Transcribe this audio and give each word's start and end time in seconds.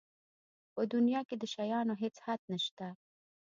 په 0.73 0.81
دنیا 0.93 1.21
کې 1.27 1.35
د 1.37 1.43
شیانو 1.53 1.93
هېڅ 2.01 2.15
حد 2.25 2.41
نشته. 2.51 2.87